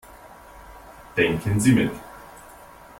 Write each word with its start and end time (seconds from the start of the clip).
Denken 1.15 1.59
Sie 1.59 1.73
mit. 1.73 1.91